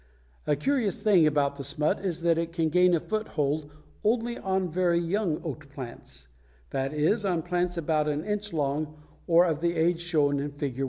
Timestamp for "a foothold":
2.95-3.69